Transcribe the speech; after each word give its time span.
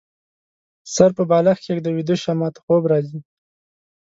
سر 0.93 1.09
په 1.17 1.23
بالښت 1.29 1.61
کيږده، 1.65 1.89
ويده 1.91 2.15
شه، 2.21 2.31
ماته 2.39 2.59
خوب 2.63 2.83
راځي 2.91 3.19